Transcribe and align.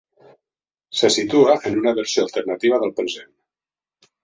Se 1.01 1.09
situa 1.15 1.59
en 1.71 1.77
una 1.83 1.95
versió 2.01 2.25
alternativa 2.25 2.83
del 2.85 2.97
present. 3.03 3.31